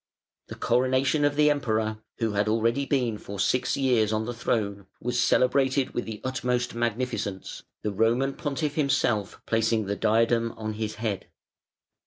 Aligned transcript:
The 0.47 0.55
coronation 0.55 1.23
of 1.23 1.35
the 1.35 1.51
Emperor, 1.51 1.99
who 2.17 2.31
had 2.31 2.47
already 2.47 2.87
been 2.87 3.19
for 3.19 3.39
six 3.39 3.77
years 3.77 4.11
on 4.11 4.25
the 4.25 4.33
throne, 4.33 4.87
was 4.99 5.19
celebrated 5.19 5.93
with 5.93 6.05
the 6.05 6.21
utmost 6.23 6.73
magnificence, 6.73 7.61
the 7.83 7.91
Roman 7.91 8.33
Pontiff 8.33 8.73
himself 8.73 9.39
placing 9.45 9.85
the 9.85 9.95
diadem 9.95 10.53
on 10.53 10.73
his 10.73 10.95
head. 10.95 11.27